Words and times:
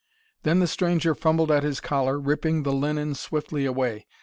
Then 0.41 0.57
the 0.57 0.65
stranger 0.65 1.13
fumbled 1.13 1.51
at 1.51 1.61
his 1.61 1.79
collar, 1.79 2.19
ripping 2.19 2.63
the 2.63 2.73
linen 2.73 3.13
swiftly 3.13 3.65
away. 3.67 4.07